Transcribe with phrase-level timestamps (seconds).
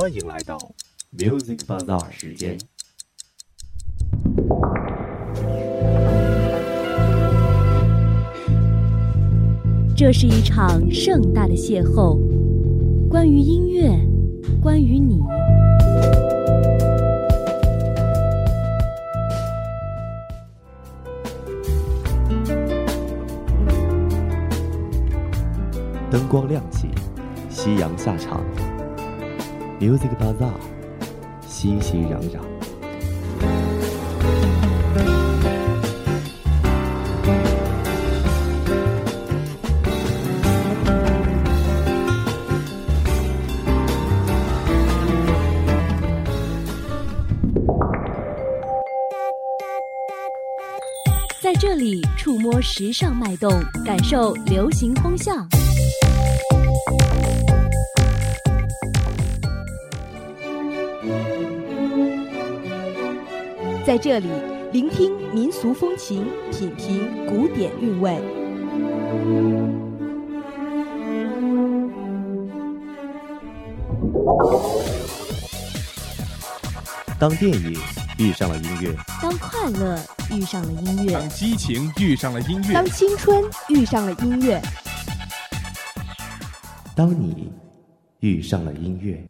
[0.00, 0.56] 欢迎来到
[1.18, 2.56] Music Bazaar 时间。
[9.96, 12.16] 这是一场盛大的邂逅，
[13.08, 13.90] 关于音乐，
[14.62, 15.18] 关于你。
[26.08, 26.86] 灯光亮起，
[27.50, 28.44] 夕阳下场
[29.80, 30.52] ，Music Bazaar，
[31.46, 32.38] 熙熙攘攘。
[51.40, 53.50] 在这里触摸时尚脉动，
[53.84, 55.48] 感受流行风向。
[63.88, 64.28] 在这里
[64.70, 68.20] 聆听民俗风情，品评古典韵味。
[77.18, 77.80] 当电影
[78.18, 79.98] 遇上了音乐，当快乐
[80.30, 84.60] 遇上了音乐，当激情遇上了音乐，当青春遇上了音乐，
[86.94, 87.50] 当你
[88.20, 89.26] 遇上了音乐。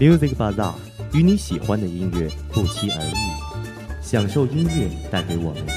[0.00, 0.72] Music bada
[1.12, 5.74] 与你喜欢的音乐不期而遇，享受音乐带给我们的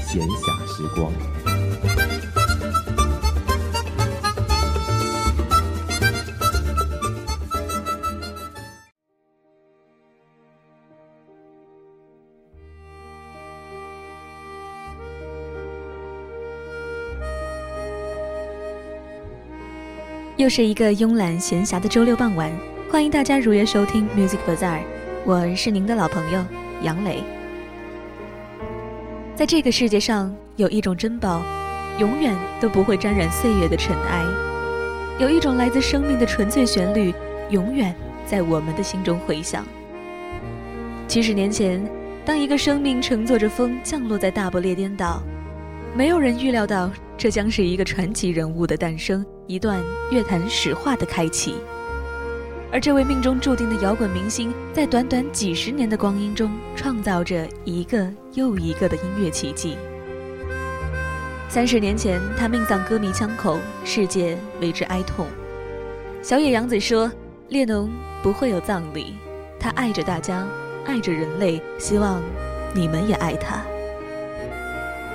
[0.00, 1.12] 闲暇时光。
[20.38, 22.50] 又是一个慵懒闲暇的周六傍晚，
[22.90, 24.80] 欢迎大家如约收听 Music Bazaar，
[25.26, 26.42] 我是您的老朋友
[26.82, 27.22] 杨磊。
[29.34, 31.42] 在这个世界上，有一种珍宝，
[31.98, 34.24] 永远都不会沾染岁月的尘埃；
[35.20, 37.12] 有一种来自生命的纯粹旋律，
[37.50, 37.94] 永远
[38.24, 39.66] 在我们的心中回响。
[41.06, 41.86] 七十年前，
[42.24, 45.22] 当一个生命乘坐着风降落在大不列颠岛，
[45.94, 49.22] 没有人预料到这将是一个传奇人物的诞生。
[49.46, 49.78] 一段
[50.10, 51.54] 乐坛史话的开启，
[52.70, 59.76] 而这位命中注定的摇滚明星，在短短几十年的光阴中，创造着一个又一个的音乐奇迹。
[61.48, 65.26] 三十年前，他命丧歌迷枪口，世界为之哀痛。
[66.22, 67.10] 小野洋子说
[67.48, 67.88] ：“列侬
[68.22, 69.14] 不会有葬礼，
[69.58, 70.46] 他爱着大家，
[70.84, 72.20] 爱着人类，希望
[72.74, 73.62] 你们也爱他。”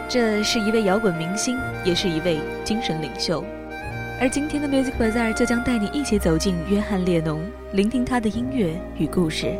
[0.09, 3.45] 这是一位摇滚明星，也是一位精神领袖。
[4.23, 7.41] 而今天的 Music Bazaar 就将带你一起走进约翰列侬，
[7.73, 9.53] 聆听他的音乐与故事。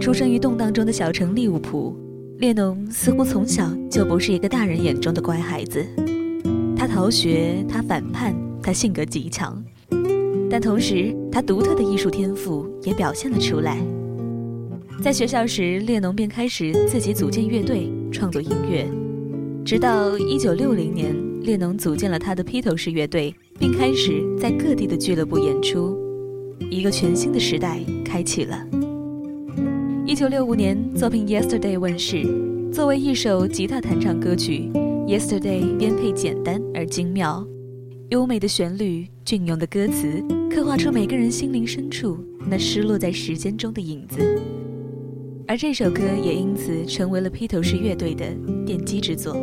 [0.00, 1.94] 出生于动荡中的小城利物浦，
[2.38, 5.86] 列侬似乎从小就不是一个大人眼中的乖孩子。
[6.90, 9.62] 逃学，他反叛，他性格极强，
[10.50, 13.78] 但同时他独特的艺术天赋也表现了出来。
[15.00, 18.86] 在学校时，列侬便开始自己组建乐队，创作音乐。
[19.64, 25.96] 直到1960年，列侬组建了他的披头士乐队，并开始在各地的俱乐部演出，
[26.70, 28.66] 一个全新的时代开启了。
[30.06, 32.26] 1965年，作品《Yesterday》问世，
[32.72, 34.68] 作为一首吉他弹唱歌曲。
[35.10, 37.44] Yesterday 编配简单而精妙，
[38.10, 42.16] 优美的旋律，隽永的歌词，刻画出每个人心灵深处
[42.46, 44.40] 那失落在时间中的影子。
[45.48, 48.24] 而这首歌也因此成为了披头士乐队的
[48.64, 49.34] 奠基之作。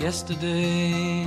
[0.00, 1.26] Yesterday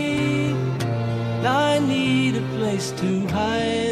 [2.81, 3.90] Place to hide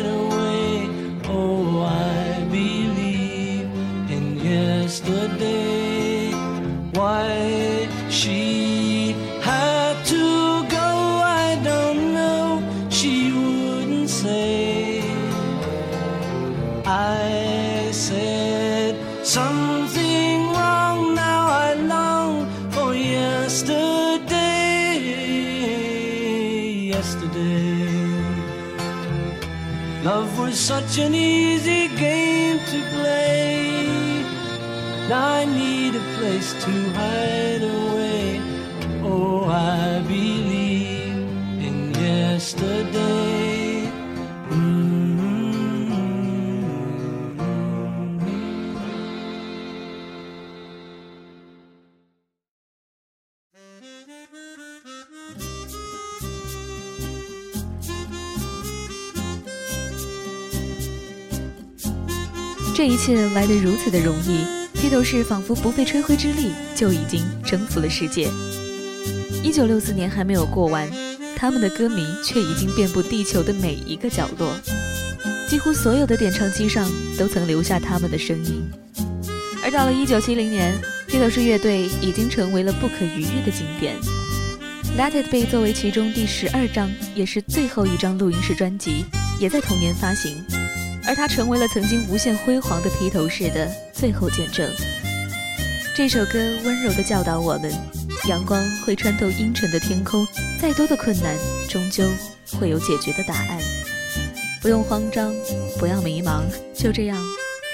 [62.80, 68.30] 这一切来得如此的容易，披头士仿佛不费吹灰之力就已经征服了世界。
[69.44, 70.90] 一九六四年还没有过完，
[71.36, 74.56] 他们的歌迷却已经遍布地球的每一个角落，
[75.50, 78.64] 几乎所有的点唱机上都曾留下他们的声音。
[79.62, 80.74] 而到了一九七零年，
[81.06, 83.94] 披头士乐队已经成为了不可逾越的经典。
[84.98, 89.04] 《Let It Be》作为其中第十二张，也是最后一张录音室专辑，
[89.38, 90.42] 也在同年发行。
[91.10, 94.70] 而他成为了曾经无限辉煌的披头士的最后见证。
[95.96, 97.74] 这首歌温柔地教导我们：
[98.28, 100.24] 阳光会穿透阴沉的天空，
[100.62, 101.36] 再多的困难，
[101.68, 102.08] 终究
[102.60, 103.60] 会有解决的答案。
[104.62, 105.34] 不用慌张，
[105.80, 106.44] 不要迷茫，
[106.76, 107.18] 就这样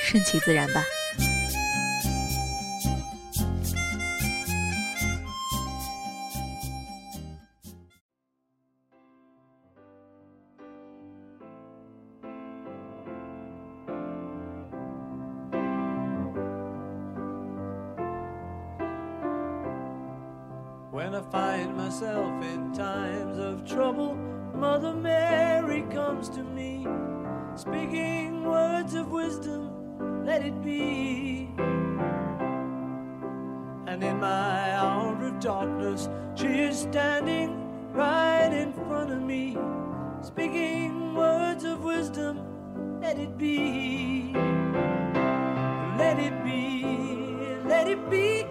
[0.05, 0.81] 顺其自然吧。
[35.45, 39.55] Darkness, she is standing right in front of me,
[40.23, 44.31] speaking words of wisdom, let it be.
[45.99, 46.83] Let it be,
[47.63, 48.45] let it be,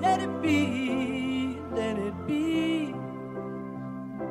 [0.00, 2.94] let it be, let it be.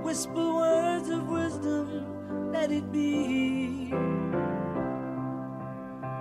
[0.02, 3.92] Whisper words of wisdom, let it be.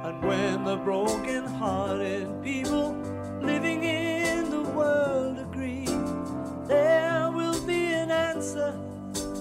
[0.04, 2.92] And when the broken hearted people
[3.40, 5.43] living in the world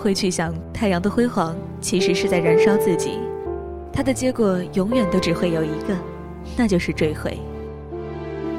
[0.00, 3.18] 会去想，太阳的辉煌其实是在燃烧自己，
[3.92, 5.94] 它的结果永远都只会有一个，
[6.56, 7.38] 那就是坠毁。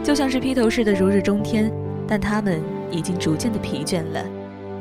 [0.04, 1.72] 就像是披头士的如日中天，
[2.08, 4.24] 但他们已经逐渐的疲倦了，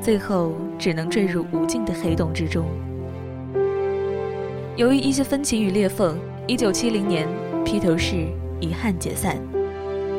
[0.02, 2.66] 最后只能坠入无尽的黑洞之中。
[4.76, 7.26] 由于一些分歧与裂缝，一九七零年，
[7.64, 8.26] 披头士
[8.60, 9.36] 遗憾解散，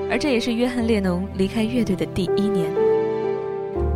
[0.09, 2.90] 而这也是约翰列侬离开乐队的第一年。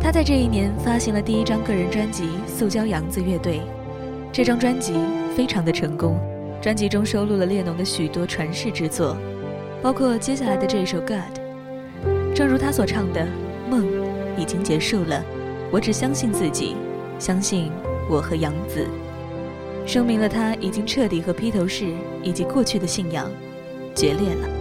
[0.06, 3.58] 他在这一年发行了第一张个人专辑《塑胶杨子乐队》，
[4.32, 4.94] 这张专辑
[5.36, 6.16] 非常的成功，
[6.62, 9.16] 专辑中收录了列侬的许多传世之作，
[9.82, 11.40] 包括接下来的这一首《God》。
[12.36, 13.26] 正如他所唱的
[13.68, 13.84] ：“梦
[14.38, 15.24] 已经结束了，
[15.72, 16.76] 我只相信自己，
[17.18, 17.72] 相信
[18.08, 18.86] 我和杨子。”
[19.88, 21.84] 说明了他已经彻底和披头士
[22.22, 23.28] 以及过去的信仰
[23.92, 24.55] 决裂了。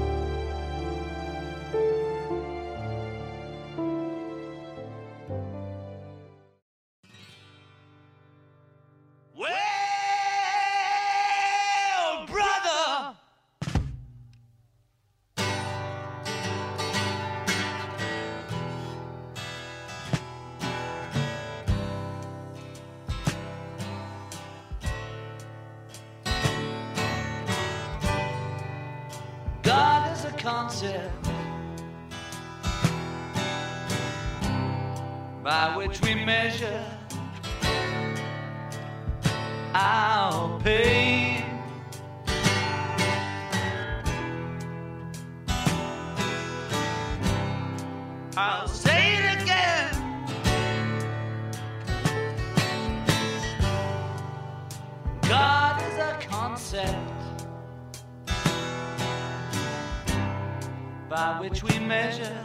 [61.49, 62.44] Which we measure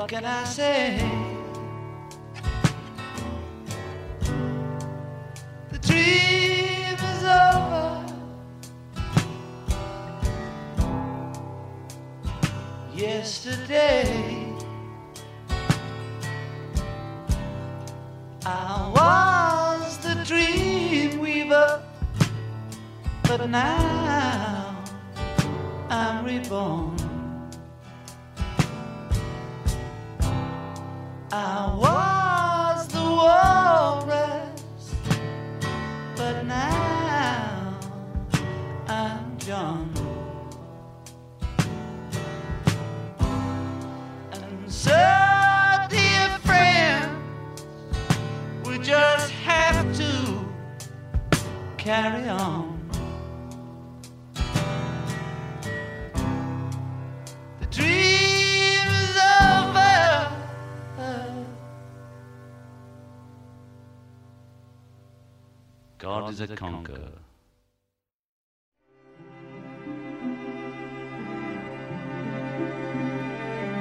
[0.00, 0.98] What can I say?
[5.68, 8.06] The dream is over.
[12.94, 14.56] Yesterday.
[18.46, 21.82] I was the dream weaver,
[23.24, 23.89] but now
[66.02, 67.12] God is a conqueror.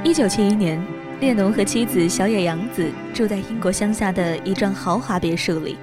[0.04, 0.86] 一九七一年，
[1.22, 5.78] 列侬和妻子小野洋子住在英国乡下的一幢豪华别墅里。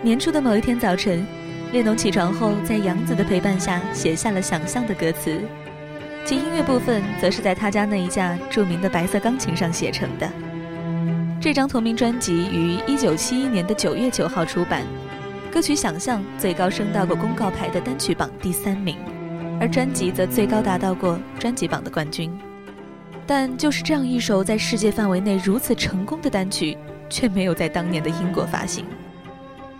[0.00, 1.26] 年初的某一天早晨，
[1.70, 5.38] 列侬起床后，在洋子的陪伴下写下了《想象》的歌词，
[6.24, 10.32] 其音乐部分则是在他家那一架著名的白色钢琴上写成的。
[11.38, 14.82] 这张同名专辑于一九七一年的九月九号出版，
[15.50, 18.98] 歌曲《想象》最高升到过公告牌的单曲榜第三名，
[19.58, 22.30] 而专辑则最高达到过专辑榜的冠军。
[23.26, 26.76] 但就是这样一首在世界范围内如此成功的单曲，
[27.08, 28.84] 却没有在当年的英国发行。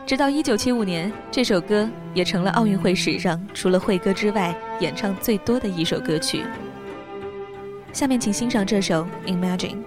[0.06, 6.44] 直到1975年，这首歌也成了奥运会史上除了会歌之外演唱最多的一首歌曲。
[7.92, 9.82] 下面请欣赏这首《Imagining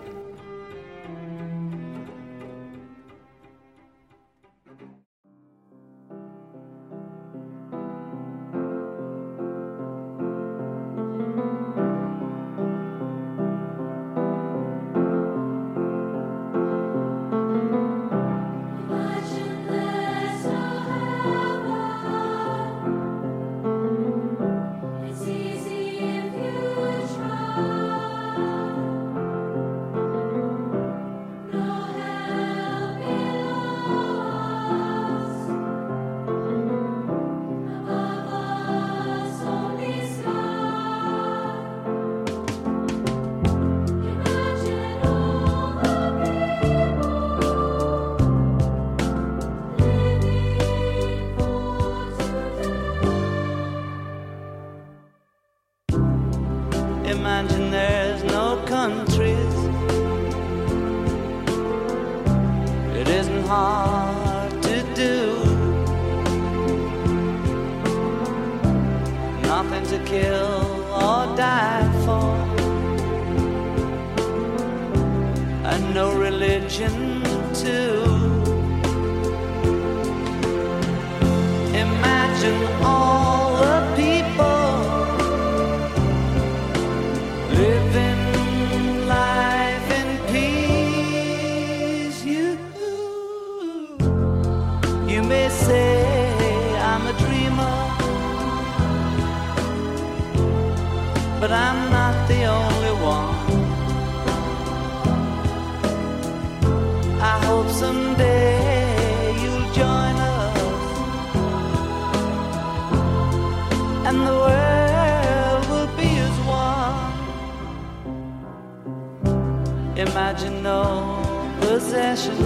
[120.02, 121.20] Imagine no
[121.62, 122.40] possessions.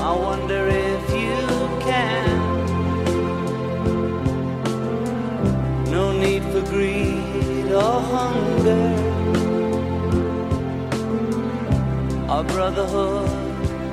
[0.00, 1.38] I wonder if you
[1.80, 2.26] can.
[5.90, 8.95] No need for greed or hunger.
[12.28, 13.30] a brotherhood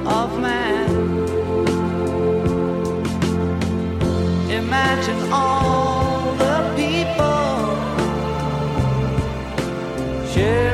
[0.07, 0.89] of man.
[4.49, 7.75] Imagine all the people
[10.33, 10.72] share.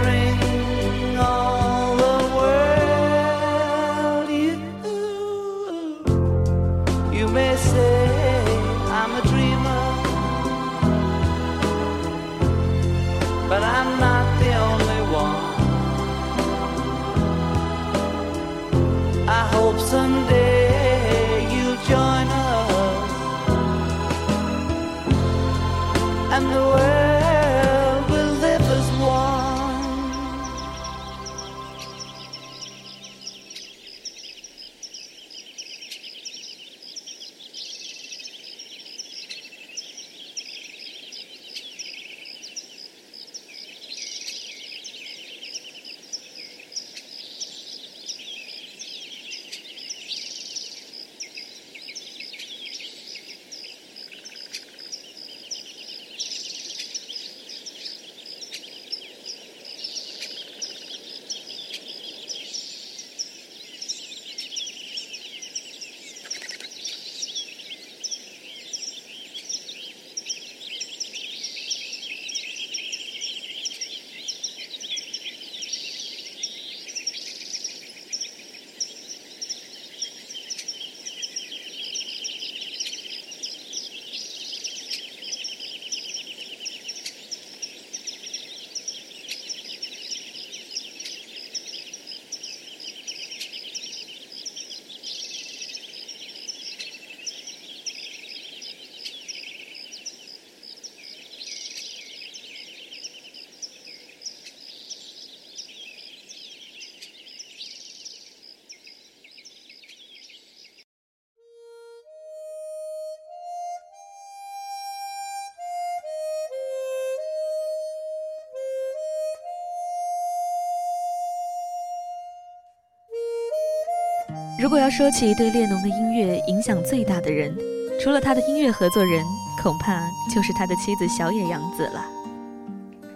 [124.60, 127.56] 如果要说起对列侬的音乐影响最大的人，
[128.04, 129.24] 除了他的音乐合作人，
[129.64, 130.02] 恐怕
[130.36, 132.06] 就是他的妻子小野洋子了。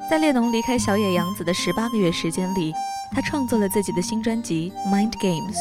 [0.10, 2.74] 在列侬离开小野洋子的十八个月时间里，
[3.14, 5.52] 他创作了自己的新专辑《Mind Games》。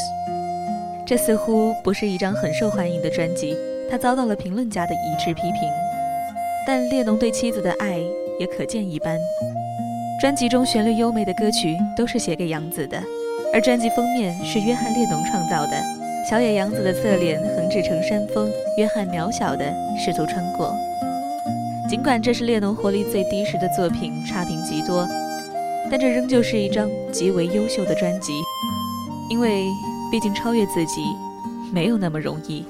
[1.05, 3.57] 这似乎不是一张很受欢迎的专辑，
[3.91, 5.69] 他遭到了评论家的一致批评。
[6.65, 8.01] 但列侬对妻子的爱
[8.39, 9.19] 也可见一斑。
[10.21, 13.03] 专辑中旋律优美的歌曲都是写给杨子的，
[13.53, 15.83] 而专辑封面是约翰列侬创造的，
[16.29, 19.71] 小野洋子的侧脸横置成山峰，约翰渺小的
[20.03, 20.75] 试图穿过。
[21.87, 25.07] 尽管这是列侬活力最低时的作品，差评极多，
[25.91, 28.33] 但这仍旧是一张极为优秀的专辑，
[29.29, 29.67] 因为
[30.11, 31.05] 毕竟超越自己
[31.71, 32.65] 没有那么容易。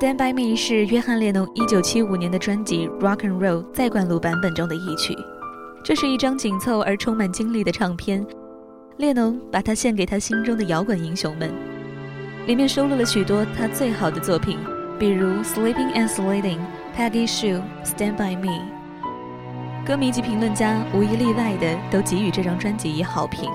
[0.00, 5.14] Stand by Me 是约翰列侬1975年的专辑《Rock and Roll》再灌录版本中的一曲。
[5.84, 8.26] 这是一张紧凑而充满精力的唱片，
[8.96, 11.52] 列侬把它献给他心中的摇滚英雄们。
[12.46, 14.58] 里面收录了许多他最好的作品，
[14.98, 16.56] 比如《Sleeping and Sliding》、
[16.96, 18.58] Peggy Sue、Stand by Me。
[19.84, 23.50] 歌迷及评论家无一例外的都给予这张专辑以好评。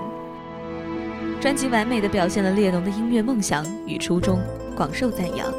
[1.42, 4.40] 专辑完美的表现了列侬的音乐梦想与初衷，
[4.78, 5.52] 广受赞扬。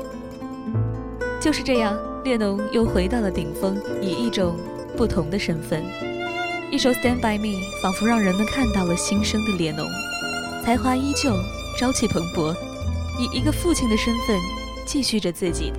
[1.46, 4.56] 就是这样，列侬又回到了顶峰，以一种
[4.96, 5.80] 不同的身份。
[6.72, 9.88] 一首《Stand by Me》仿佛让人们看到了新生的列侬，
[10.64, 11.32] 才华依旧，
[11.78, 12.52] 朝气蓬勃，
[13.20, 14.36] 以一个父亲的身份
[14.84, 15.72] 继续着自己。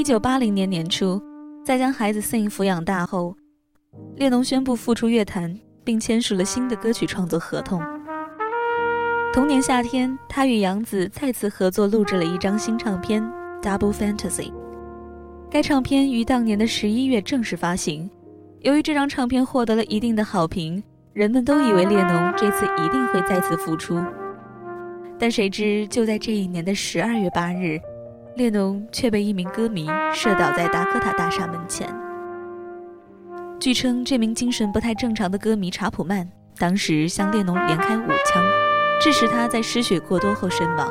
[0.00, 1.20] 一九八零年年初，
[1.62, 3.36] 在将孩子 Sing 抚养大后，
[4.16, 7.82] 列侬宣布复出乐坛，并签署了新的歌曲创作合同。
[9.30, 13.22] 同年夏天，他与杨子再次合作录制了一张新唱片
[13.62, 14.50] 《Double Fantasy》。
[15.50, 18.10] 该唱片于当年的十一月正式发行。
[18.60, 20.82] 由于这张唱片获得了一定的好评，
[21.12, 24.02] 人们都以为列侬这次一定会再次复出。
[25.18, 27.78] 但谁知，就在这一年的十二月八日。
[28.40, 31.94] 列侬却被一名歌迷射倒在达科塔大厦门前。
[33.58, 36.26] 据称，这名精神不太正常的歌迷查普曼
[36.56, 38.42] 当时向列侬连开五枪，
[38.98, 40.90] 致使他在失血过多后身亡。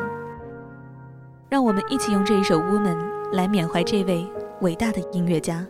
[1.49, 2.95] 让我们一起用这一首《Woman》
[3.31, 4.27] 来缅怀这位
[4.61, 5.65] 伟大的音乐家。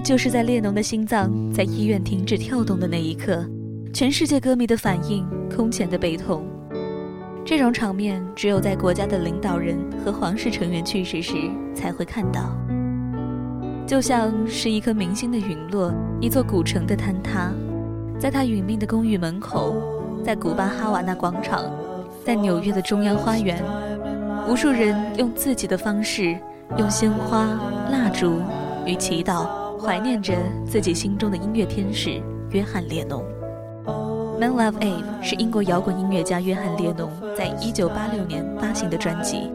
[0.00, 3.44] 就是在列侬的心脏在医院停止跳动的那一刻，
[3.92, 6.44] 全世界歌迷的反应空前的悲痛。
[7.44, 11.34] 这种场面只有在国家的领导人和皇室成员去世时
[11.74, 12.56] 才会看到，
[13.86, 17.52] 就像是一颗明星的陨落，一座古城的坍塌，
[18.18, 19.74] 在他殒命的公寓门口，
[20.24, 21.64] 在古巴哈瓦那广场，
[22.24, 23.62] 在纽约的中央花园，
[24.48, 26.38] 无数人用自己的方式，
[26.78, 27.46] 用鲜花、
[27.90, 28.40] 蜡烛
[28.86, 29.46] 与祈祷，
[29.80, 30.34] 怀念着
[30.66, 32.20] 自己心中的音乐天使
[32.50, 33.24] 约翰列侬。
[34.38, 39.50] 《Man Love Ave》是英国摇滚音乐家约翰列侬在1986年发行的专辑，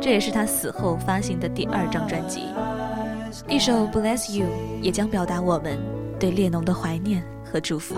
[0.00, 2.44] 这也是他死后发行的第二张专辑。
[3.48, 4.46] 一首《Bless You》
[4.82, 5.78] 也将表达我们
[6.18, 7.94] 对列侬的怀念和祝福。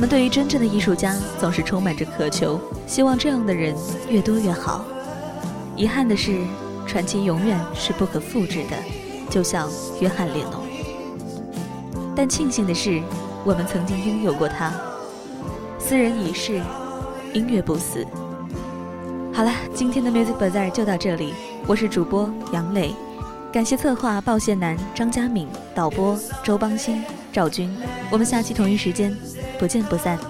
[0.00, 3.76] 我们对于真正的艺术家总是充满着渴求，希望这样的人
[4.08, 4.82] 越多越好。
[5.76, 6.38] 遗憾的是，
[6.86, 8.76] 传奇永远是不可复制的，
[9.28, 9.68] 就像
[10.00, 10.62] 约翰列侬。
[12.16, 13.02] 但庆幸的是，
[13.44, 14.72] 我们曾经拥有过他。
[15.78, 16.62] 斯人已逝，
[17.34, 18.02] 音乐不死。
[19.34, 21.34] 好了，今天的 Music Bazaar 就到这里，
[21.66, 22.94] 我是主播杨磊，
[23.52, 27.70] 感谢策划鲍宪南、张佳敏，导播周邦新、赵军。
[28.10, 29.14] 我们下期同一时间
[29.60, 30.29] 不见不散。